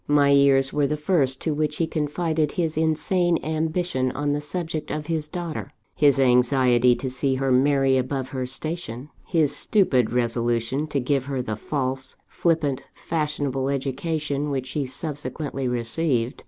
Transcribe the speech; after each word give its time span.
My 0.07 0.31
ears 0.31 0.73
were 0.73 0.87
the 0.87 0.97
first 0.97 1.39
to 1.41 1.53
which 1.53 1.77
he 1.77 1.85
confided 1.85 2.53
his 2.53 2.75
insane 2.75 3.37
ambition 3.43 4.11
on 4.13 4.31
the 4.33 4.41
subject 4.41 4.89
of 4.89 5.05
his 5.05 5.27
daughter 5.27 5.73
his 5.93 6.17
anxiety 6.17 6.95
to 6.95 7.07
see 7.07 7.35
her 7.35 7.51
marry 7.51 7.99
above 7.99 8.29
her 8.29 8.47
station 8.47 9.09
his 9.27 9.55
stupid 9.55 10.11
resolution 10.11 10.87
to 10.87 10.99
give 10.99 11.25
her 11.25 11.43
the 11.43 11.55
false, 11.55 12.15
flippant, 12.27 12.81
fashionable 12.95 13.69
education 13.69 14.49
which 14.49 14.65
she 14.65 14.87
subsequently 14.87 15.67
received. 15.67 16.39